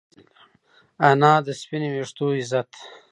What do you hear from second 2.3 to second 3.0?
عزت ده